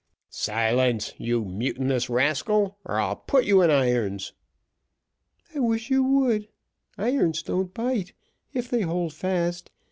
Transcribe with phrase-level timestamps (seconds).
[0.31, 4.33] "Silence, you mutinous rascal, or I'll put you in irons."
[5.55, 6.47] "I wish you would
[6.97, 8.13] irons don't bite,
[8.51, 9.69] if they hold fast.